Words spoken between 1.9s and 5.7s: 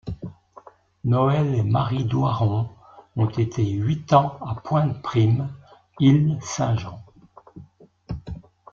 Doiron ont été huit ans à Pointe Prime,